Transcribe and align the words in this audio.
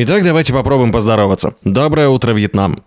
Итак, 0.00 0.22
давайте 0.22 0.52
попробуем 0.52 0.92
поздороваться. 0.92 1.54
Доброе 1.64 2.08
утро, 2.08 2.32
Вьетнам. 2.32 2.84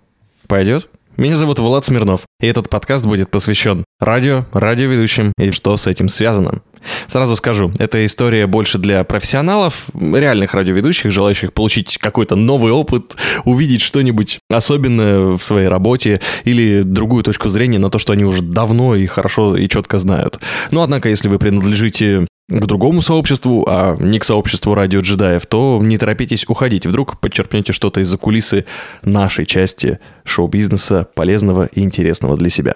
Пойдет? 0.47 0.87
Меня 1.17 1.35
зовут 1.35 1.59
Влад 1.59 1.83
Смирнов, 1.83 2.21
и 2.39 2.47
этот 2.47 2.69
подкаст 2.69 3.05
будет 3.05 3.29
посвящен 3.29 3.83
радио, 3.99 4.45
радиоведущим 4.53 5.33
и 5.37 5.51
что 5.51 5.75
с 5.75 5.87
этим 5.87 6.07
связано. 6.07 6.61
Сразу 7.07 7.35
скажу, 7.35 7.73
эта 7.79 8.05
история 8.05 8.47
больше 8.47 8.77
для 8.77 9.03
профессионалов, 9.03 9.87
реальных 9.93 10.53
радиоведущих, 10.53 11.11
желающих 11.11 11.51
получить 11.51 11.97
какой-то 11.97 12.37
новый 12.37 12.71
опыт, 12.71 13.17
увидеть 13.43 13.81
что-нибудь 13.81 14.39
особенное 14.49 15.35
в 15.35 15.43
своей 15.43 15.67
работе 15.67 16.21
или 16.45 16.81
другую 16.83 17.23
точку 17.23 17.49
зрения 17.49 17.77
на 17.77 17.89
то, 17.89 17.99
что 17.99 18.13
они 18.13 18.23
уже 18.23 18.41
давно 18.41 18.95
и 18.95 19.05
хорошо 19.05 19.57
и 19.57 19.67
четко 19.67 19.99
знают. 19.99 20.39
Но, 20.71 20.81
однако, 20.81 21.09
если 21.09 21.27
вы 21.27 21.39
принадлежите 21.39 22.25
к 22.51 22.65
другому 22.65 23.01
сообществу, 23.01 23.65
а 23.67 23.95
не 23.97 24.19
к 24.19 24.23
сообществу 24.23 24.75
радио-джедаев, 24.75 25.45
то 25.45 25.79
не 25.81 25.97
торопитесь 25.97 26.45
уходить. 26.47 26.85
Вдруг 26.85 27.19
подчеркнете 27.19 27.71
что-то 27.73 28.01
из-за 28.01 28.17
кулисы 28.17 28.65
нашей 29.03 29.45
части 29.45 29.99
шоу-бизнеса 30.25 31.07
полезного 31.15 31.67
и 31.67 31.81
интересного 31.81 32.37
для 32.37 32.49
себя. 32.49 32.75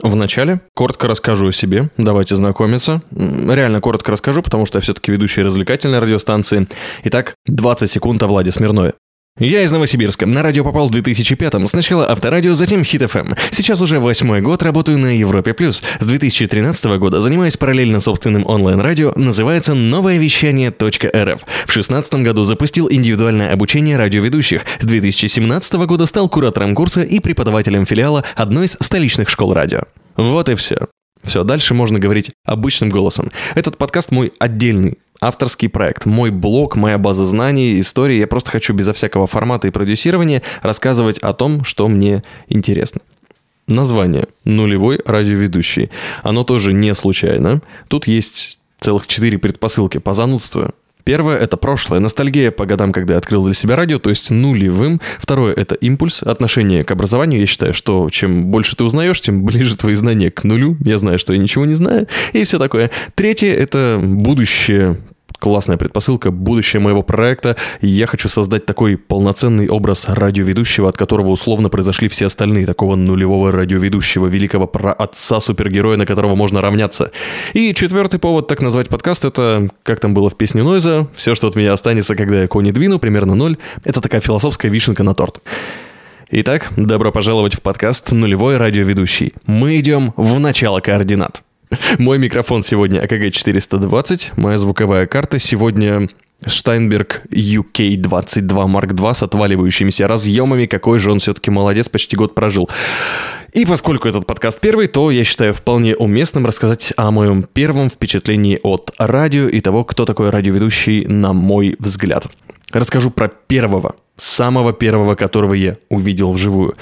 Вначале 0.00 0.60
коротко 0.74 1.06
расскажу 1.06 1.48
о 1.48 1.52
себе, 1.52 1.90
давайте 1.98 2.34
знакомиться. 2.34 3.02
Реально 3.10 3.80
коротко 3.82 4.12
расскажу, 4.12 4.42
потому 4.42 4.64
что 4.64 4.78
я 4.78 4.82
все-таки 4.82 5.12
ведущий 5.12 5.42
развлекательной 5.42 5.98
радиостанции. 5.98 6.66
Итак, 7.04 7.34
20 7.46 7.90
секунд 7.90 8.22
о 8.22 8.26
Владе 8.26 8.50
Смирнове. 8.50 8.94
Я 9.38 9.62
из 9.62 9.72
Новосибирска. 9.72 10.26
На 10.26 10.42
радио 10.42 10.62
попал 10.62 10.88
в 10.88 10.90
2005-м. 10.92 11.66
Сначала 11.66 12.10
авторадио, 12.10 12.54
затем 12.54 12.84
Хит 12.84 13.10
ФМ. 13.10 13.32
Сейчас 13.50 13.80
уже 13.80 13.98
восьмой 13.98 14.42
год 14.42 14.62
работаю 14.62 14.98
на 14.98 15.16
Европе+. 15.16 15.54
плюс. 15.54 15.82
С 16.00 16.04
2013 16.06 16.84
года 16.98 17.22
занимаюсь 17.22 17.56
параллельно 17.56 17.98
собственным 17.98 18.46
онлайн-радио, 18.46 19.14
называется 19.16 19.72
«Новое 19.72 20.18
вещание.рф». 20.18 21.40
В 21.40 21.72
2016 21.72 22.14
году 22.16 22.44
запустил 22.44 22.88
индивидуальное 22.90 23.52
обучение 23.54 23.96
радиоведущих. 23.96 24.66
С 24.78 24.84
2017 24.84 25.74
года 25.86 26.04
стал 26.04 26.28
куратором 26.28 26.74
курса 26.74 27.02
и 27.02 27.18
преподавателем 27.18 27.86
филиала 27.86 28.24
одной 28.36 28.66
из 28.66 28.76
столичных 28.80 29.30
школ 29.30 29.54
радио. 29.54 29.84
Вот 30.14 30.50
и 30.50 30.54
все. 30.56 30.88
Все, 31.22 31.42
дальше 31.42 31.72
можно 31.72 31.98
говорить 31.98 32.32
обычным 32.44 32.90
голосом. 32.90 33.30
Этот 33.54 33.78
подкаст 33.78 34.10
мой 34.10 34.32
отдельный 34.38 34.98
авторский 35.22 35.68
проект, 35.68 36.04
мой 36.04 36.30
блог, 36.30 36.76
моя 36.76 36.98
база 36.98 37.24
знаний, 37.24 37.78
истории. 37.80 38.18
Я 38.18 38.26
просто 38.26 38.50
хочу 38.50 38.74
безо 38.74 38.92
всякого 38.92 39.26
формата 39.26 39.68
и 39.68 39.70
продюсирования 39.70 40.42
рассказывать 40.62 41.18
о 41.18 41.32
том, 41.32 41.64
что 41.64 41.88
мне 41.88 42.22
интересно. 42.48 43.00
Название 43.68 44.26
«Нулевой 44.44 45.00
радиоведущий». 45.04 45.90
Оно 46.22 46.42
тоже 46.42 46.72
не 46.72 46.92
случайно. 46.94 47.62
Тут 47.88 48.08
есть 48.08 48.58
целых 48.80 49.06
четыре 49.06 49.38
предпосылки 49.38 49.98
по 49.98 50.12
занудству. 50.12 50.74
Первое— 51.04 51.36
это 51.38 51.56
прошлое, 51.56 52.00
ностальгия 52.00 52.50
по 52.50 52.64
годам, 52.64 52.92
когда 52.92 53.14
я 53.14 53.18
открыл 53.18 53.44
для 53.44 53.54
себя 53.54 53.76
радио, 53.76 53.98
то 53.98 54.10
есть 54.10 54.30
нулевым. 54.30 55.00
Второе— 55.18 55.52
это 55.56 55.74
импульс, 55.74 56.22
отношение 56.22 56.84
к 56.84 56.90
образованию. 56.90 57.40
Я 57.40 57.46
считаю, 57.46 57.74
что 57.74 58.08
чем 58.10 58.46
больше 58.46 58.76
ты 58.76 58.84
узнаешь, 58.84 59.20
тем 59.20 59.42
ближе 59.44 59.76
твои 59.76 59.94
знания 59.94 60.30
к 60.30 60.44
нулю. 60.44 60.76
Я 60.84 60.98
знаю, 60.98 61.18
что 61.18 61.32
я 61.32 61.38
ничего 61.38 61.64
не 61.64 61.74
знаю, 61.74 62.06
и 62.32 62.44
все 62.44 62.58
такое. 62.58 62.90
Третье— 63.14 63.52
это 63.54 64.00
будущее, 64.02 64.98
классная 65.42 65.76
предпосылка, 65.76 66.30
будущее 66.30 66.78
моего 66.78 67.02
проекта. 67.02 67.56
Я 67.80 68.06
хочу 68.06 68.28
создать 68.28 68.64
такой 68.64 68.96
полноценный 68.96 69.68
образ 69.68 70.04
радиоведущего, 70.06 70.88
от 70.88 70.96
которого 70.96 71.30
условно 71.30 71.68
произошли 71.68 72.06
все 72.06 72.26
остальные, 72.26 72.64
такого 72.64 72.94
нулевого 72.94 73.50
радиоведущего, 73.50 74.28
великого 74.28 74.70
отца 74.98 75.40
супергероя, 75.40 75.96
на 75.96 76.06
которого 76.06 76.36
можно 76.36 76.60
равняться. 76.60 77.10
И 77.54 77.74
четвертый 77.74 78.20
повод 78.20 78.46
так 78.46 78.62
назвать 78.62 78.88
подкаст, 78.88 79.24
это, 79.24 79.68
как 79.82 79.98
там 79.98 80.14
было 80.14 80.30
в 80.30 80.36
песне 80.36 80.62
Нойза, 80.62 81.08
все, 81.12 81.34
что 81.34 81.48
от 81.48 81.56
меня 81.56 81.72
останется, 81.72 82.14
когда 82.14 82.42
я 82.42 82.46
кони 82.46 82.70
двину, 82.70 83.00
примерно 83.00 83.34
ноль. 83.34 83.56
Это 83.82 84.00
такая 84.00 84.20
философская 84.20 84.70
вишенка 84.70 85.02
на 85.02 85.12
торт. 85.12 85.40
Итак, 86.30 86.70
добро 86.76 87.10
пожаловать 87.10 87.54
в 87.54 87.62
подкаст 87.62 88.12
«Нулевой 88.12 88.58
радиоведущий». 88.58 89.32
Мы 89.46 89.80
идем 89.80 90.14
в 90.16 90.38
начало 90.38 90.78
координат. 90.78 91.42
Мой 91.98 92.18
микрофон 92.18 92.62
сегодня 92.62 93.00
АКГ-420, 93.00 94.32
моя 94.36 94.58
звуковая 94.58 95.06
карта 95.06 95.38
сегодня 95.38 96.08
Штайнберг 96.44 97.22
UK22 97.30 98.48
Mark 98.66 98.88
II 98.88 99.14
с 99.14 99.22
отваливающимися 99.22 100.08
разъемами. 100.08 100.66
Какой 100.66 100.98
же 100.98 101.12
он 101.12 101.18
все-таки 101.18 101.50
молодец, 101.50 101.88
почти 101.88 102.16
год 102.16 102.34
прожил. 102.34 102.68
И 103.52 103.64
поскольку 103.64 104.08
этот 104.08 104.26
подкаст 104.26 104.60
первый, 104.60 104.86
то 104.88 105.10
я 105.10 105.24
считаю 105.24 105.54
вполне 105.54 105.94
уместным 105.94 106.46
рассказать 106.46 106.92
о 106.96 107.10
моем 107.10 107.42
первом 107.42 107.88
впечатлении 107.88 108.58
от 108.62 108.92
радио 108.98 109.48
и 109.48 109.60
того, 109.60 109.84
кто 109.84 110.04
такой 110.04 110.30
радиоведущий, 110.30 111.04
на 111.06 111.32
мой 111.32 111.76
взгляд. 111.78 112.26
Расскажу 112.72 113.10
про 113.10 113.28
первого, 113.28 113.94
самого 114.16 114.72
первого, 114.72 115.14
которого 115.14 115.54
я 115.54 115.76
увидел 115.90 116.32
вживую. 116.32 116.74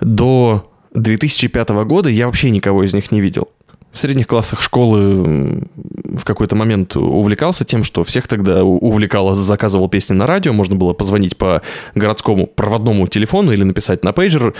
До 0.00 0.70
2005 0.94 1.68
года 1.84 2.08
я 2.08 2.26
вообще 2.26 2.50
никого 2.50 2.84
из 2.84 2.94
них 2.94 3.10
не 3.10 3.20
видел 3.20 3.48
в 3.96 3.98
средних 3.98 4.26
классах 4.26 4.60
школы 4.60 5.66
в 5.74 6.24
какой-то 6.24 6.54
момент 6.54 6.96
увлекался 6.96 7.64
тем, 7.64 7.82
что 7.82 8.04
всех 8.04 8.28
тогда 8.28 8.62
увлекало, 8.62 9.34
заказывал 9.34 9.88
песни 9.88 10.12
на 10.12 10.26
радио, 10.26 10.52
можно 10.52 10.76
было 10.76 10.92
позвонить 10.92 11.38
по 11.38 11.62
городскому 11.94 12.46
проводному 12.46 13.06
телефону 13.06 13.52
или 13.52 13.62
написать 13.62 14.04
на 14.04 14.12
пейджер, 14.12 14.52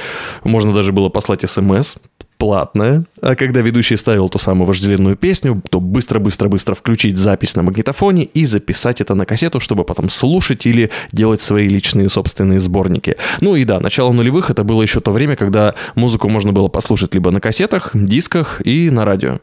можно 0.43 0.73
даже 0.73 0.93
было 0.93 1.11
послать 1.11 1.49
смс, 1.49 1.97
платная, 2.39 3.05
а 3.21 3.35
когда 3.35 3.61
ведущий 3.61 3.97
ставил 3.97 4.29
ту 4.29 4.39
самую 4.39 4.67
вожделенную 4.67 5.17
песню, 5.17 5.63
то 5.71 5.81
быстро-быстро-быстро 5.81 6.75
включить 6.75 7.17
запись 7.17 7.57
на 7.57 7.63
магнитофоне 7.63 8.25
и 8.25 8.45
записать 8.45 9.01
это 9.01 9.15
на 9.15 9.27
кассету, 9.27 9.61
чтобы 9.61 9.85
потом 9.85 10.11
слушать 10.11 10.67
или 10.67 10.91
делать 11.13 11.41
свои 11.41 11.69
личные 11.69 12.09
собственные 12.09 12.61
сборники. 12.61 13.17
Ну 13.41 13.57
и 13.57 13.65
да, 13.65 13.81
начало 13.81 14.13
нулевых 14.13 14.51
это 14.51 14.65
было 14.65 14.83
еще 14.83 15.01
то 15.01 15.13
время, 15.13 15.37
когда 15.37 15.75
музыку 15.95 16.29
можно 16.29 16.53
было 16.53 16.69
послушать 16.69 17.15
либо 17.15 17.31
на 17.31 17.41
кассетах, 17.41 17.91
дисках 17.95 18.61
и 18.65 18.91
на 18.91 19.05
радио. 19.05 19.39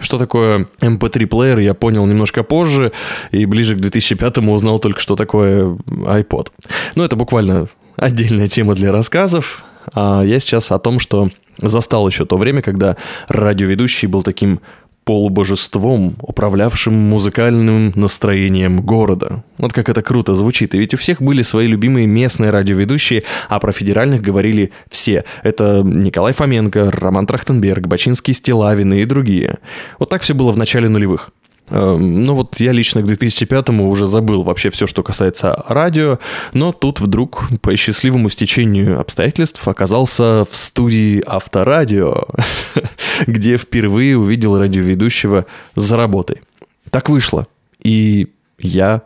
Что 0.00 0.18
такое 0.18 0.66
MP3-плеер, 0.80 1.60
я 1.60 1.72
понял 1.72 2.04
немножко 2.04 2.42
позже, 2.42 2.92
и 3.30 3.46
ближе 3.46 3.76
к 3.76 3.80
2005-му 3.80 4.52
узнал 4.52 4.80
только, 4.80 5.00
что 5.00 5.14
такое 5.14 5.76
iPod. 5.86 6.48
Ну, 6.96 7.04
это 7.04 7.14
буквально 7.14 7.68
отдельная 7.96 8.48
тема 8.48 8.74
для 8.74 8.90
рассказов. 8.90 9.62
А 9.92 10.22
я 10.22 10.40
сейчас 10.40 10.72
о 10.72 10.78
том, 10.78 10.98
что 10.98 11.30
Застал 11.58 12.08
еще 12.08 12.24
то 12.24 12.36
время, 12.36 12.62
когда 12.62 12.96
радиоведущий 13.28 14.08
был 14.08 14.22
таким 14.22 14.60
полубожеством, 15.04 16.16
управлявшим 16.22 16.94
музыкальным 16.94 17.92
настроением 17.94 18.80
города. 18.80 19.44
Вот 19.58 19.72
как 19.72 19.88
это 19.88 20.02
круто 20.02 20.34
звучит. 20.34 20.74
И 20.74 20.78
ведь 20.78 20.94
у 20.94 20.96
всех 20.96 21.20
были 21.20 21.42
свои 21.42 21.66
любимые 21.66 22.06
местные 22.06 22.50
радиоведущие, 22.50 23.22
а 23.48 23.60
про 23.60 23.72
федеральных 23.72 24.22
говорили 24.22 24.72
все. 24.90 25.24
Это 25.42 25.82
Николай 25.84 26.32
Фоменко, 26.32 26.90
Роман 26.90 27.26
Трахтенберг, 27.26 27.86
Бачинский 27.86 28.32
Стилавин 28.32 28.94
и 28.94 29.04
другие. 29.04 29.58
Вот 29.98 30.08
так 30.08 30.22
все 30.22 30.32
было 30.32 30.52
в 30.52 30.56
начале 30.56 30.88
нулевых. 30.88 31.30
Эм, 31.70 32.24
ну 32.24 32.34
вот 32.34 32.60
я 32.60 32.72
лично 32.72 33.02
к 33.02 33.06
2005-му 33.06 33.88
уже 33.88 34.06
забыл 34.06 34.42
вообще 34.42 34.70
все, 34.70 34.86
что 34.86 35.02
касается 35.02 35.64
радио, 35.66 36.18
но 36.52 36.72
тут 36.72 37.00
вдруг 37.00 37.48
по 37.62 37.74
счастливому 37.76 38.28
стечению 38.28 39.00
обстоятельств 39.00 39.66
оказался 39.66 40.44
в 40.44 40.54
студии 40.54 41.22
Авторадио, 41.26 42.28
где 43.26 43.56
впервые 43.56 44.18
увидел 44.18 44.58
радиоведущего 44.58 45.46
за 45.74 45.96
работой. 45.96 46.42
Так 46.90 47.08
вышло. 47.08 47.46
И 47.82 48.28
я 48.58 49.02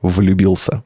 влюбился. 0.00 0.82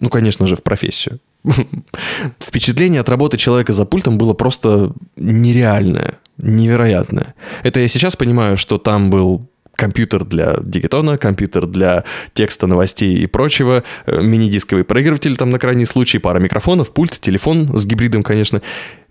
Ну, 0.00 0.08
конечно 0.08 0.46
же, 0.46 0.56
в 0.56 0.62
профессию. 0.62 1.20
Впечатление 2.40 3.00
от 3.00 3.08
работы 3.08 3.36
человека 3.36 3.72
за 3.72 3.84
пультом 3.84 4.16
было 4.16 4.32
просто 4.32 4.92
нереальное, 5.16 6.18
невероятное. 6.38 7.34
Это 7.62 7.80
я 7.80 7.88
сейчас 7.88 8.16
понимаю, 8.16 8.56
что 8.56 8.78
там 8.78 9.10
был 9.10 9.46
компьютер 9.76 10.24
для 10.24 10.56
дигитона, 10.62 11.18
компьютер 11.18 11.66
для 11.66 12.04
текста, 12.34 12.66
новостей 12.66 13.14
и 13.14 13.26
прочего, 13.26 13.82
э, 14.06 14.20
мини-дисковый 14.22 14.84
проигрыватель 14.84 15.36
там 15.36 15.50
на 15.50 15.58
крайний 15.58 15.86
случай, 15.86 16.18
пара 16.18 16.38
микрофонов, 16.38 16.92
пульт, 16.92 17.18
телефон 17.20 17.76
с 17.76 17.86
гибридом, 17.86 18.22
конечно, 18.22 18.62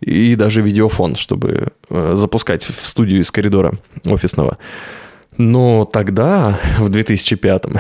и 0.01 0.35
даже 0.35 0.62
видеофон, 0.62 1.15
чтобы 1.15 1.74
э, 1.89 2.12
запускать 2.15 2.63
в 2.63 2.85
студию 2.85 3.21
из 3.21 3.31
коридора 3.31 3.74
офисного. 4.06 4.57
Но 5.38 5.85
тогда, 5.85 6.59
в 6.77 6.89
2005-м, 6.89 7.77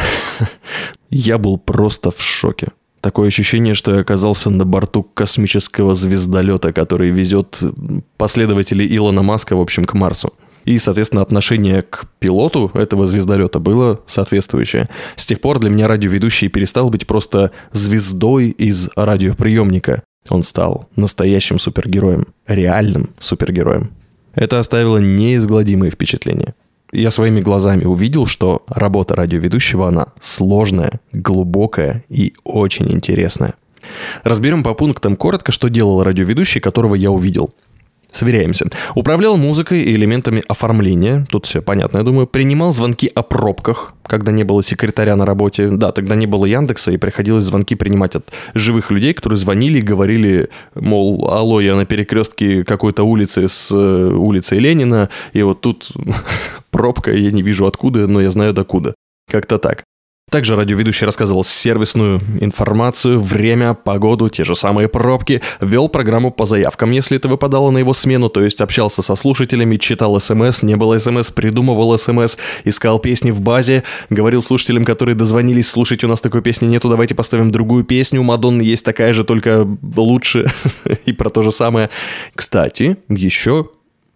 я 1.09 1.37
был 1.37 1.57
просто 1.57 2.11
в 2.11 2.21
шоке. 2.21 2.69
Такое 3.01 3.27
ощущение, 3.27 3.73
что 3.73 3.95
я 3.95 4.01
оказался 4.01 4.49
на 4.49 4.63
борту 4.63 5.03
космического 5.03 5.95
звездолета, 5.95 6.71
который 6.71 7.09
везет 7.09 7.61
последователей 8.17 8.95
Илона 8.95 9.23
Маска, 9.23 9.55
в 9.55 9.61
общем, 9.61 9.85
к 9.85 9.95
Марсу. 9.95 10.33
И, 10.65 10.77
соответственно, 10.77 11.21
отношение 11.21 11.81
к 11.81 12.05
пилоту 12.19 12.71
этого 12.73 13.07
звездолета 13.07 13.59
было 13.59 14.01
соответствующее. 14.07 14.89
С 15.15 15.25
тех 15.25 15.41
пор 15.41 15.59
для 15.59 15.69
меня 15.69 15.87
радиоведущий 15.87 16.47
перестал 16.49 16.89
быть 16.89 17.07
просто 17.07 17.51
звездой 17.71 18.49
из 18.49 18.89
радиоприемника. 18.95 20.03
Он 20.29 20.43
стал 20.43 20.87
настоящим 20.95 21.59
супергероем, 21.59 22.27
реальным 22.47 23.09
супергероем. 23.19 23.91
Это 24.35 24.59
оставило 24.59 24.97
неизгладимые 24.97 25.91
впечатления. 25.91 26.53
Я 26.91 27.09
своими 27.09 27.39
глазами 27.39 27.85
увидел, 27.85 28.25
что 28.25 28.63
работа 28.67 29.15
радиоведущего, 29.15 29.87
она 29.87 30.07
сложная, 30.19 30.99
глубокая 31.13 32.03
и 32.09 32.33
очень 32.43 32.91
интересная. 32.91 33.55
Разберем 34.23 34.63
по 34.63 34.73
пунктам 34.73 35.15
коротко, 35.15 35.51
что 35.51 35.69
делал 35.69 36.03
радиоведущий, 36.03 36.61
которого 36.61 36.95
я 36.95 37.11
увидел. 37.11 37.53
Сверяемся. 38.11 38.67
Управлял 38.93 39.37
музыкой 39.37 39.81
и 39.81 39.95
элементами 39.95 40.43
оформления. 40.47 41.25
Тут 41.29 41.45
все 41.45 41.61
понятно, 41.61 41.99
я 41.99 42.03
думаю. 42.03 42.27
Принимал 42.27 42.73
звонки 42.73 43.09
о 43.13 43.21
пробках, 43.21 43.93
когда 44.05 44.33
не 44.33 44.43
было 44.43 44.61
секретаря 44.61 45.15
на 45.15 45.25
работе. 45.25 45.69
Да, 45.69 45.93
тогда 45.93 46.15
не 46.15 46.27
было 46.27 46.45
Яндекса, 46.45 46.91
и 46.91 46.97
приходилось 46.97 47.45
звонки 47.45 47.75
принимать 47.75 48.17
от 48.17 48.29
живых 48.53 48.91
людей, 48.91 49.13
которые 49.13 49.37
звонили 49.37 49.79
и 49.79 49.81
говорили, 49.81 50.49
мол, 50.75 51.29
алло, 51.31 51.61
я 51.61 51.75
на 51.75 51.85
перекрестке 51.85 52.65
какой-то 52.65 53.03
улицы 53.03 53.47
с 53.47 53.71
э, 53.71 54.13
улицей 54.13 54.59
Ленина, 54.59 55.09
и 55.31 55.41
вот 55.43 55.61
тут 55.61 55.91
пробка, 56.69 57.13
я 57.13 57.31
не 57.31 57.41
вижу 57.41 57.65
откуда, 57.65 58.07
но 58.07 58.19
я 58.19 58.29
знаю 58.29 58.53
докуда. 58.53 58.93
Как-то 59.29 59.57
так. 59.57 59.85
Также 60.31 60.55
радиоведущий 60.55 61.05
рассказывал 61.05 61.43
сервисную 61.43 62.21
информацию, 62.39 63.19
время, 63.19 63.73
погоду, 63.73 64.29
те 64.29 64.45
же 64.45 64.55
самые 64.55 64.87
пробки, 64.87 65.41
вел 65.59 65.89
программу 65.89 66.31
по 66.31 66.45
заявкам, 66.45 66.91
если 66.91 67.17
это 67.17 67.27
выпадало 67.27 67.69
на 67.69 67.79
его 67.79 67.93
смену, 67.93 68.29
то 68.29 68.41
есть 68.41 68.61
общался 68.61 69.01
со 69.01 69.17
слушателями, 69.17 69.75
читал 69.75 70.17
смс, 70.21 70.63
не 70.63 70.77
было 70.77 70.97
смс, 70.99 71.31
придумывал 71.31 71.97
смс, 71.97 72.37
искал 72.63 72.99
песни 72.99 73.31
в 73.31 73.41
базе, 73.41 73.83
говорил 74.09 74.41
слушателям, 74.41 74.85
которые 74.85 75.15
дозвонились, 75.15 75.69
слушайте, 75.69 76.05
у 76.05 76.09
нас 76.09 76.21
такой 76.21 76.41
песни 76.41 76.65
нету, 76.65 76.87
давайте 76.87 77.13
поставим 77.13 77.51
другую 77.51 77.83
песню, 77.83 78.21
у 78.21 78.23
Мадонны 78.23 78.61
есть 78.61 78.85
такая 78.85 79.11
же, 79.11 79.25
только 79.25 79.67
лучше, 79.97 80.49
и 81.05 81.11
про 81.11 81.29
то 81.29 81.43
же 81.43 81.51
самое. 81.51 81.89
Кстати, 82.35 82.95
еще 83.09 83.67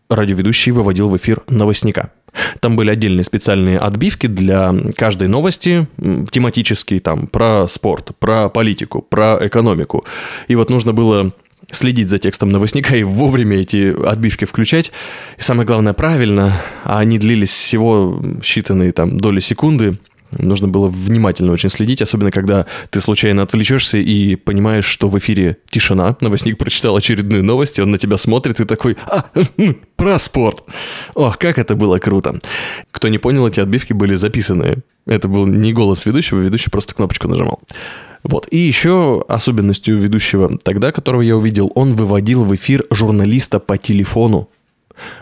радиоведущий 0.09 0.71
выводил 0.71 1.09
в 1.09 1.17
эфир 1.17 1.41
новостника. 1.49 2.11
Там 2.59 2.75
были 2.75 2.89
отдельные 2.89 3.23
специальные 3.23 3.79
отбивки 3.79 4.27
для 4.27 4.73
каждой 4.97 5.27
новости, 5.27 5.87
тематические 6.31 6.99
там 6.99 7.27
про 7.27 7.67
спорт, 7.67 8.11
про 8.19 8.49
политику, 8.49 9.01
про 9.01 9.39
экономику. 9.41 10.05
И 10.47 10.55
вот 10.55 10.69
нужно 10.69 10.93
было 10.93 11.33
следить 11.71 12.09
за 12.09 12.19
текстом 12.19 12.49
новостника 12.49 12.95
и 12.95 13.03
вовремя 13.03 13.57
эти 13.57 13.95
отбивки 14.05 14.45
включать. 14.45 14.91
И 15.37 15.41
самое 15.41 15.65
главное, 15.65 15.93
правильно, 15.93 16.61
а 16.83 16.99
они 16.99 17.17
длились 17.17 17.49
всего 17.51 18.21
считанные 18.41 18.91
там 18.91 19.17
доли 19.17 19.39
секунды, 19.39 19.97
Нужно 20.31 20.67
было 20.67 20.87
внимательно 20.87 21.51
очень 21.51 21.69
следить, 21.69 22.01
особенно 22.01 22.31
когда 22.31 22.65
ты 22.89 22.99
случайно 22.99 23.43
отвлечешься 23.43 23.97
и 23.97 24.35
понимаешь, 24.35 24.85
что 24.85 25.07
в 25.07 25.17
эфире 25.17 25.57
тишина. 25.69 26.17
Новостник 26.21 26.57
прочитал 26.57 26.95
очередную 26.95 27.43
новость, 27.43 27.79
и 27.79 27.81
он 27.81 27.91
на 27.91 27.97
тебя 27.97 28.17
смотрит 28.17 28.59
и 28.59 28.65
такой, 28.65 28.97
а, 29.07 29.25
про 29.95 30.19
спорт. 30.19 30.63
Ох, 31.13 31.37
как 31.37 31.57
это 31.57 31.75
было 31.75 31.99
круто. 31.99 32.39
Кто 32.91 33.07
не 33.07 33.17
понял, 33.17 33.47
эти 33.47 33.59
отбивки 33.59 33.93
были 33.93 34.15
записаны. 34.15 34.83
Это 35.05 35.27
был 35.27 35.45
не 35.45 35.71
голос 35.71 36.05
ведущего, 36.05 36.39
ведущий 36.39 36.69
просто 36.69 36.95
кнопочку 36.95 37.27
нажимал. 37.27 37.61
Вот. 38.23 38.47
И 38.49 38.57
еще 38.57 39.23
особенностью 39.27 39.97
ведущего 39.97 40.57
тогда, 40.57 40.91
которого 40.91 41.21
я 41.21 41.37
увидел, 41.37 41.71
он 41.75 41.93
выводил 41.93 42.43
в 42.43 42.55
эфир 42.55 42.85
журналиста 42.89 43.59
по 43.59 43.77
телефону. 43.77 44.49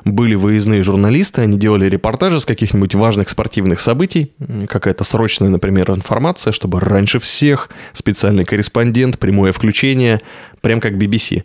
Были 0.06 0.36
выездные 0.36 0.84
журналисты, 0.84 1.42
они 1.42 1.58
делали 1.58 1.86
репортажи 1.86 2.40
с 2.40 2.46
каких-нибудь 2.46 2.96
важных 2.96 3.30
спортивных 3.30 3.80
событий, 3.80 4.34
какая-то 4.68 5.04
срочная, 5.04 5.50
например, 5.50 5.92
информация, 5.92 6.54
чтобы 6.54 6.80
раньше 6.80 7.20
всех 7.20 7.70
специальный 7.94 8.46
корреспондент, 8.46 9.20
прямое 9.20 9.52
включение, 9.52 10.22
прям 10.62 10.80
как 10.80 10.94
BBC. 10.94 11.44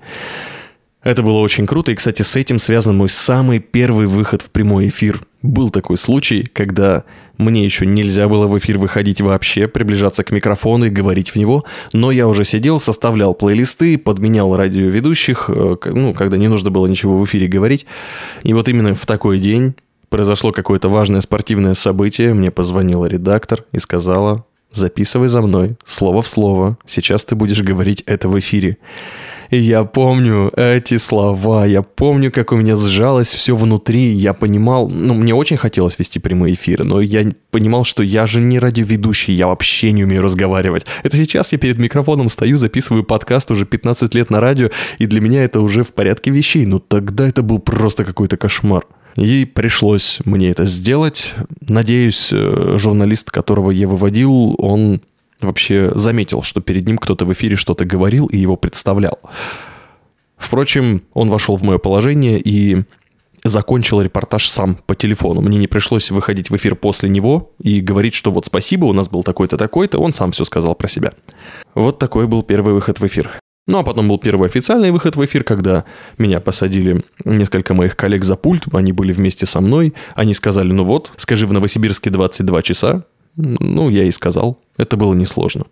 Это 1.02 1.22
было 1.22 1.38
очень 1.38 1.66
круто, 1.66 1.92
и, 1.92 1.94
кстати, 1.94 2.22
с 2.22 2.34
этим 2.34 2.58
связан 2.58 2.96
мой 2.96 3.08
самый 3.08 3.60
первый 3.60 4.06
выход 4.06 4.42
в 4.42 4.50
прямой 4.50 4.88
эфир. 4.88 5.20
Был 5.42 5.70
такой 5.70 5.96
случай, 5.96 6.42
когда 6.52 7.04
мне 7.36 7.64
еще 7.64 7.86
нельзя 7.86 8.26
было 8.26 8.48
в 8.48 8.58
эфир 8.58 8.78
выходить 8.78 9.20
вообще, 9.20 9.68
приближаться 9.68 10.24
к 10.24 10.32
микрофону 10.32 10.86
и 10.86 10.90
говорить 10.90 11.30
в 11.30 11.36
него, 11.36 11.64
но 11.92 12.10
я 12.10 12.26
уже 12.26 12.44
сидел, 12.44 12.80
составлял 12.80 13.32
плейлисты, 13.32 13.96
подменял 13.96 14.56
радиоведущих, 14.56 15.48
э, 15.48 15.76
ну, 15.84 16.14
когда 16.14 16.36
не 16.36 16.48
нужно 16.48 16.70
было 16.70 16.88
ничего 16.88 17.16
в 17.16 17.24
эфире 17.24 17.46
говорить. 17.46 17.86
И 18.42 18.52
вот 18.52 18.68
именно 18.68 18.96
в 18.96 19.06
такой 19.06 19.38
день 19.38 19.76
произошло 20.08 20.50
какое-то 20.50 20.88
важное 20.88 21.20
спортивное 21.20 21.74
событие, 21.74 22.34
мне 22.34 22.50
позвонила 22.50 23.06
редактор 23.06 23.64
и 23.70 23.78
сказала, 23.78 24.44
записывай 24.72 25.28
за 25.28 25.42
мной, 25.42 25.76
слово 25.86 26.22
в 26.22 26.28
слово, 26.28 26.76
сейчас 26.86 27.24
ты 27.24 27.36
будешь 27.36 27.62
говорить 27.62 28.02
это 28.06 28.28
в 28.28 28.36
эфире. 28.38 28.78
И 29.50 29.56
я 29.56 29.84
помню 29.84 30.50
эти 30.56 30.98
слова, 30.98 31.64
я 31.64 31.82
помню, 31.82 32.30
как 32.30 32.52
у 32.52 32.56
меня 32.56 32.76
сжалось 32.76 33.28
все 33.28 33.56
внутри, 33.56 34.12
я 34.12 34.34
понимал, 34.34 34.88
ну, 34.88 35.14
мне 35.14 35.34
очень 35.34 35.56
хотелось 35.56 35.98
вести 35.98 36.18
прямые 36.18 36.54
эфиры, 36.54 36.84
но 36.84 37.00
я 37.00 37.26
понимал, 37.50 37.84
что 37.84 38.02
я 38.02 38.26
же 38.26 38.40
не 38.40 38.58
радиоведущий, 38.58 39.34
я 39.34 39.46
вообще 39.46 39.92
не 39.92 40.04
умею 40.04 40.22
разговаривать. 40.22 40.84
Это 41.02 41.16
сейчас 41.16 41.52
я 41.52 41.58
перед 41.58 41.78
микрофоном 41.78 42.28
стою, 42.28 42.58
записываю 42.58 43.04
подкаст 43.04 43.50
уже 43.50 43.64
15 43.64 44.14
лет 44.14 44.30
на 44.30 44.40
радио, 44.40 44.68
и 44.98 45.06
для 45.06 45.20
меня 45.20 45.44
это 45.44 45.60
уже 45.60 45.82
в 45.82 45.94
порядке 45.94 46.30
вещей, 46.30 46.66
но 46.66 46.78
тогда 46.78 47.26
это 47.26 47.42
был 47.42 47.58
просто 47.58 48.04
какой-то 48.04 48.36
кошмар. 48.36 48.84
И 49.16 49.46
пришлось 49.46 50.20
мне 50.24 50.50
это 50.50 50.66
сделать. 50.66 51.34
Надеюсь, 51.60 52.28
э, 52.30 52.76
журналист, 52.78 53.30
которого 53.30 53.70
я 53.72 53.88
выводил, 53.88 54.54
он 54.58 55.00
вообще 55.40 55.90
заметил, 55.94 56.42
что 56.42 56.60
перед 56.60 56.86
ним 56.86 56.98
кто-то 56.98 57.24
в 57.24 57.32
эфире 57.32 57.56
что-то 57.56 57.84
говорил 57.84 58.26
и 58.26 58.36
его 58.36 58.56
представлял. 58.56 59.18
Впрочем, 60.36 61.02
он 61.14 61.30
вошел 61.30 61.56
в 61.56 61.62
мое 61.62 61.78
положение 61.78 62.40
и 62.40 62.84
закончил 63.44 64.00
репортаж 64.00 64.48
сам 64.48 64.76
по 64.86 64.94
телефону. 64.94 65.40
Мне 65.40 65.58
не 65.58 65.66
пришлось 65.66 66.10
выходить 66.10 66.50
в 66.50 66.56
эфир 66.56 66.74
после 66.74 67.08
него 67.08 67.52
и 67.62 67.80
говорить, 67.80 68.14
что 68.14 68.30
вот 68.30 68.46
спасибо, 68.46 68.86
у 68.86 68.92
нас 68.92 69.08
был 69.08 69.22
такой-то, 69.22 69.56
такой-то. 69.56 69.98
Он 69.98 70.12
сам 70.12 70.32
все 70.32 70.44
сказал 70.44 70.74
про 70.74 70.88
себя. 70.88 71.12
Вот 71.74 71.98
такой 71.98 72.26
был 72.26 72.42
первый 72.42 72.74
выход 72.74 73.00
в 73.00 73.06
эфир. 73.06 73.30
Ну 73.66 73.78
а 73.78 73.82
потом 73.82 74.08
был 74.08 74.18
первый 74.18 74.48
официальный 74.48 74.90
выход 74.90 75.16
в 75.16 75.24
эфир, 75.24 75.44
когда 75.44 75.84
меня 76.16 76.40
посадили 76.40 77.04
несколько 77.24 77.74
моих 77.74 77.96
коллег 77.96 78.24
за 78.24 78.34
пульт, 78.36 78.64
они 78.72 78.92
были 78.92 79.12
вместе 79.12 79.44
со 79.44 79.60
мной, 79.60 79.92
они 80.14 80.32
сказали, 80.32 80.72
ну 80.72 80.84
вот, 80.84 81.12
скажи 81.16 81.46
в 81.46 81.52
Новосибирске 81.52 82.08
22 82.08 82.62
часа, 82.62 83.04
ну, 83.38 83.88
я 83.88 84.04
и 84.04 84.10
сказал. 84.10 84.58
Это 84.76 84.96
было 84.96 85.14
несложно. 85.14 85.64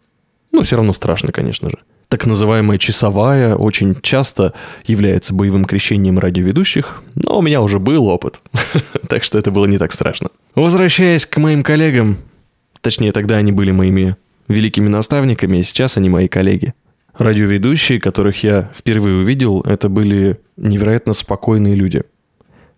Но 0.53 0.63
все 0.63 0.77
равно 0.77 0.93
страшно, 0.93 1.33
конечно 1.33 1.69
же. 1.69 1.79
Так 2.09 2.25
называемая 2.25 2.79
часовая 2.79 3.57
очень 3.57 4.01
часто 4.01 4.55
является 4.85 5.35
боевым 5.35 5.65
крещением 5.65 6.21
радиоведущих, 6.21 7.03
но 7.17 7.39
у 7.39 7.43
меня 7.43 7.61
уже 7.61 7.81
был 7.81 8.07
опыт, 8.07 8.41
так 9.09 9.25
что 9.25 9.39
это 9.39 9.51
было 9.51 9.67
не 9.67 9.77
так 9.77 9.93
страшно. 9.93 10.29
Возвращаясь 10.55 11.27
к 11.27 11.37
моим 11.39 11.65
коллегам, 11.65 12.19
точнее 12.81 13.11
тогда 13.11 13.37
они 13.37 13.51
были 13.51 13.73
моими 13.73 14.17
великими 14.47 14.89
наставниками, 14.89 15.59
и 15.59 15.63
сейчас 15.65 15.97
они 15.97 16.09
мои 16.09 16.29
коллеги. 16.29 16.75
Радиоведущие, 17.19 17.99
которых 17.99 18.45
я 18.45 18.71
впервые 18.77 19.17
увидел, 19.17 19.63
это 19.63 19.89
были 19.89 20.39
невероятно 20.57 21.13
спокойные 21.13 21.75
люди. 21.75 22.05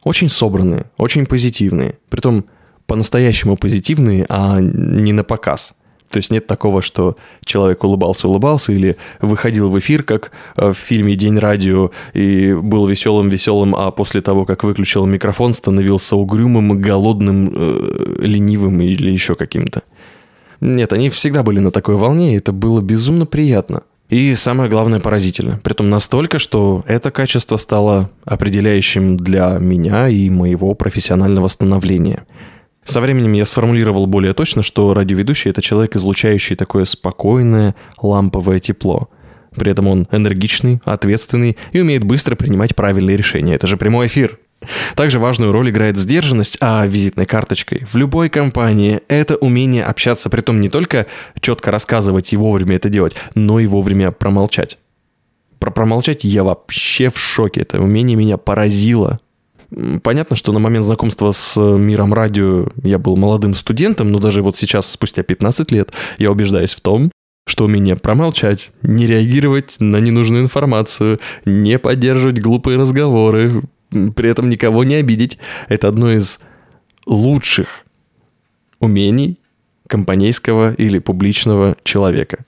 Очень 0.05 0.31
собранные, 0.31 0.87
очень 0.97 1.27
позитивные. 1.27 1.99
Притом 2.09 2.47
по-настоящему 2.88 3.57
позитивные, 3.57 4.25
а 4.28 4.59
не 4.61 5.12
на 5.12 5.23
показ. 5.23 5.75
То 6.11 6.16
есть 6.16 6.30
нет 6.30 6.47
такого, 6.47 6.80
что 6.80 7.18
человек 7.45 7.85
улыбался-улыбался 7.85 8.73
или 8.73 8.97
выходил 9.21 9.68
в 9.68 9.78
эфир, 9.78 10.02
как 10.02 10.33
э, 10.57 10.73
в 10.73 10.75
фильме 10.75 11.14
«День 11.14 11.38
радио», 11.38 11.90
и 12.14 12.54
был 12.54 12.87
веселым-веселым, 12.87 13.75
а 13.76 13.90
после 13.90 14.23
того, 14.23 14.47
как 14.47 14.64
выключил 14.64 15.04
микрофон, 15.04 15.52
становился 15.52 16.16
угрюмым, 16.16 16.80
голодным, 16.80 17.52
э, 17.54 18.14
ленивым 18.21 18.80
или 18.80 19.11
еще 19.11 19.35
каким-то. 19.35 19.83
Нет, 20.62 20.95
они 20.95 21.11
всегда 21.11 21.42
были 21.42 21.59
на 21.59 21.71
такой 21.71 21.97
волне, 21.97 22.35
и 22.35 22.38
это 22.38 22.52
было 22.52 22.80
безумно 22.80 23.26
приятно. 23.26 23.83
И 24.09 24.35
самое 24.35 24.71
главное, 24.71 25.00
поразительно. 25.00 25.61
Притом 25.62 25.90
настолько, 25.90 26.38
что 26.38 26.83
это 26.88 27.11
качество 27.11 27.59
стало 27.59 28.09
определяющим 28.25 29.18
для 29.18 29.59
меня 29.61 30.09
и 30.09 30.30
моего 30.30 30.73
профессионального 30.73 31.49
становления– 31.49 32.25
со 32.88 33.00
временем 33.00 33.33
я 33.35 33.45
сформулировал 33.45 34.07
более 34.07 34.33
точно, 34.33 34.62
что 34.62 34.95
радиоведущий– 34.95 35.50
это 35.52 35.61
человек, 35.61 35.95
излучающий 35.95 36.57
такое 36.57 36.85
спокойное, 36.85 37.75
ламповое 38.00 38.61
тепло. 38.61 39.09
При 39.54 39.71
этом 39.73 39.88
он 39.88 40.09
энергичный, 40.11 40.80
ответственный 40.85 41.57
и 41.73 41.80
умеет 41.80 42.04
быстро 42.04 42.35
принимать 42.35 42.75
правильные 42.75 43.16
решения. 43.16 43.54
Это 43.54 43.66
же 43.66 43.76
прямой 43.76 44.07
эфир. 44.07 44.38
Также 44.97 45.18
важную 45.18 45.52
роль 45.52 45.71
играет 45.71 45.97
сдержанность, 45.97 46.57
а 46.61 46.85
визитной 46.87 47.26
карточкой 47.26 47.85
в 47.85 47.95
любой 47.97 48.28
компании 48.28 49.00
это 49.09 49.37
умение 49.37 49.85
общаться, 49.85 50.30
при 50.30 50.40
том 50.40 50.61
не 50.61 50.68
только 50.68 51.07
четко 51.40 51.71
рассказывать 51.71 52.33
и 52.33 52.37
вовремя 52.37 52.76
это 52.76 52.88
делать, 52.88 53.14
но 53.35 53.61
и 53.61 53.66
вовремя 53.66 54.11
промолчать. 54.11 54.78
Про 55.59 55.71
промолчать 55.71 56.25
я 56.25 56.45
вообще 56.45 57.11
в 57.11 57.18
шоке. 57.18 57.62
Это 57.62 57.80
умение 57.80 58.16
меня 58.16 58.37
поразило. 58.37 59.21
Понятно, 60.03 60.35
что 60.35 60.53
на 60.53 60.61
момент 60.61 60.85
знакомства 60.85 61.31
с 61.33 61.61
миром 61.61 62.15
радио 62.15 62.69
я 62.83 62.99
был 62.99 63.17
молодым 63.17 63.55
студентом, 63.55 64.11
но 64.11 64.19
даже 64.19 64.43
вот 64.43 64.57
сейчас, 64.57 64.91
спустя 64.91 65.23
15 65.23 65.71
лет, 65.73 65.93
я 66.19 66.31
убеждаюсь 66.31 66.75
в 66.75 66.81
том, 66.81 67.11
что 67.47 67.65
умение 67.65 67.97
промолчать, 67.97 68.71
не 68.83 69.07
реагировать 69.07 69.77
на 69.79 69.99
ненужную 69.99 70.43
информацию, 70.43 71.21
не 71.45 71.79
поддерживать 71.79 72.41
глупые 72.41 72.79
разговоры, 72.79 73.63
при 73.91 74.31
этом 74.31 74.49
никого 74.49 74.85
не 74.85 74.97
обидеть, 74.97 75.39
это 75.69 75.89
одно 75.89 76.13
из 76.13 76.41
лучших 77.07 77.85
умений 78.81 79.39
компанейского 79.87 80.75
или 80.75 80.99
публичного 80.99 81.77
человека. 81.85 82.45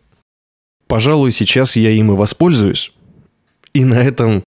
пожалуй, 0.86 1.32
сейчас 1.32 1.76
я 1.76 1.90
им 1.90 2.12
и 2.12 2.16
воспользуюсь. 2.16 2.92
И 3.72 3.84
на 3.84 4.02
этом 4.02 4.42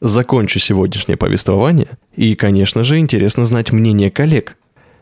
закончу 0.00 0.58
сегодняшнее 0.58 1.16
повествование. 1.16 1.98
И, 2.14 2.34
конечно 2.34 2.84
же, 2.84 2.98
интересно 2.98 3.44
знать 3.44 3.72
мнение 3.72 4.10
коллег. 4.10 4.56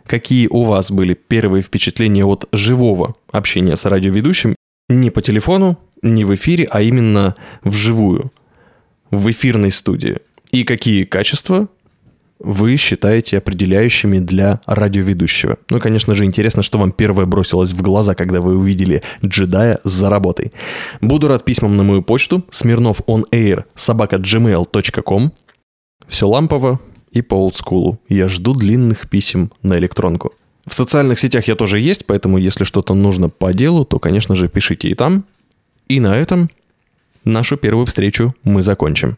Какие 0.07 0.49
у 0.49 0.65
вас 0.65 0.91
были 0.91 1.15
первые 1.15 1.63
впечатления 1.63 2.25
от 2.25 2.49
живого 2.53 3.15
общения 3.31 3.77
с 3.77 3.85
радиоведущим 3.85 4.57
не 4.89 5.11
по 5.11 5.23
телефону, 5.23 5.79
не 6.03 6.25
в 6.25 6.35
эфире, 6.35 6.67
а 6.71 6.83
именно 6.83 7.37
вживую, 7.63 8.33
в 9.11 9.31
эфирной 9.31 9.71
студии? 9.71 10.19
И 10.51 10.65
какие 10.65 11.05
качества 11.05 11.69
вы 12.43 12.77
считаете 12.77 13.39
определяющими 13.39 14.19
для 14.19 14.61
радиоведущего? 14.67 15.59
Ну 15.71 15.77
и, 15.77 15.81
конечно 15.81 16.15
же, 16.15 16.25
интересно, 16.25 16.63
что 16.63 16.79
вам 16.79 16.93
первое 16.93 17.27
бросилось 17.27 17.73
в 17.73 17.81
глаза, 17.83 18.15
когда 18.15 18.41
вы 18.41 18.57
увидели 18.57 19.03
джедая 19.25 19.81
за 19.85 20.11
работой. 20.11 20.53
Буду 21.01 21.29
рад 21.29 21.45
письмам 21.45 21.77
на 21.77 21.83
мою 21.83 22.03
почту 22.03 22.45
smirnovonair 22.51 23.65
собака 23.75 24.17
gmail.com. 24.17 25.33
Все 26.09 26.27
лампово 26.27 26.81
и 27.13 27.23
по 27.23 27.35
олдскулу. 27.35 27.99
Я 28.09 28.29
жду 28.29 28.55
длинных 28.55 29.09
писем 29.09 29.53
на 29.63 29.79
электронку. 29.79 30.33
В 30.67 30.75
социальных 30.75 31.19
сетях 31.19 31.49
я 31.49 31.55
тоже 31.55 31.81
есть, 31.81 32.07
поэтому 32.07 32.39
если 32.39 32.65
что-то 32.65 32.95
нужно 32.95 33.29
по 33.29 33.53
делу, 33.53 33.85
то, 33.85 33.99
конечно 33.99 34.35
же, 34.35 34.49
пишите 34.49 34.89
и 34.89 34.95
там. 34.95 35.25
И 35.89 36.01
на 36.01 36.17
этом 36.17 36.51
нашу 37.25 37.57
первую 37.57 37.87
встречу 37.87 38.35
мы 38.45 38.63
закончим. 38.63 39.17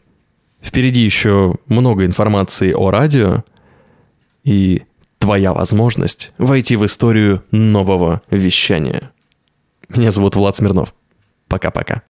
Впереди 0.65 1.01
еще 1.01 1.55
много 1.67 2.05
информации 2.05 2.73
о 2.73 2.89
радио 2.89 3.43
и 4.43 4.81
твоя 5.19 5.53
возможность 5.53 6.33
войти 6.39 6.75
в 6.75 6.83
историю 6.85 7.43
нового 7.51 8.23
вещания. 8.31 9.11
Меня 9.89 10.09
зовут 10.09 10.35
Влад 10.35 10.55
Смирнов. 10.55 10.95
Пока-пока. 11.47 12.01